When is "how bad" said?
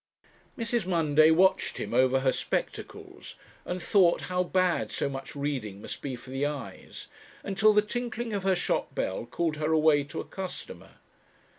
4.31-4.91